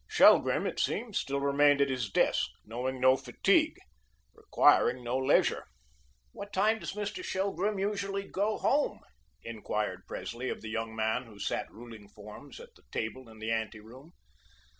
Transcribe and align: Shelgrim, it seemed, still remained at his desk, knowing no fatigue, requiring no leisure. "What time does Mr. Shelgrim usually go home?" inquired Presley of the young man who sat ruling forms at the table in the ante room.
Shelgrim, 0.09 0.65
it 0.67 0.79
seemed, 0.79 1.15
still 1.15 1.39
remained 1.41 1.79
at 1.79 1.91
his 1.91 2.09
desk, 2.09 2.49
knowing 2.65 2.99
no 2.99 3.15
fatigue, 3.15 3.77
requiring 4.33 5.03
no 5.03 5.15
leisure. 5.15 5.67
"What 6.31 6.51
time 6.51 6.79
does 6.79 6.93
Mr. 6.93 7.23
Shelgrim 7.23 7.77
usually 7.77 8.27
go 8.27 8.57
home?" 8.57 9.01
inquired 9.43 10.07
Presley 10.07 10.49
of 10.49 10.61
the 10.61 10.69
young 10.71 10.95
man 10.95 11.25
who 11.25 11.37
sat 11.37 11.71
ruling 11.71 12.09
forms 12.09 12.59
at 12.59 12.73
the 12.73 12.83
table 12.91 13.29
in 13.29 13.37
the 13.37 13.51
ante 13.51 13.79
room. 13.79 14.13